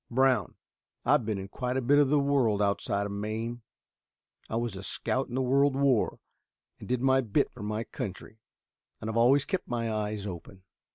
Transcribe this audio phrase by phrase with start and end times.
[0.09, 0.55] Brown,
[1.05, 3.61] I've been in quite a bit of the world outside of Maine;
[4.49, 6.17] I was a scout in the world war
[6.79, 8.39] and did my bit for my country,
[8.99, 10.63] and I've always kept my eyes open.